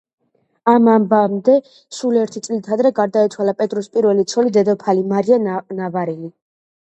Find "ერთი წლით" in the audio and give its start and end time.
2.21-2.69